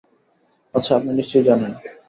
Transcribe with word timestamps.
আচ্ছা, 0.75 0.91
আপনি 0.95 1.11
নিশ্চয় 1.13 1.43
জানেন। 1.43 1.71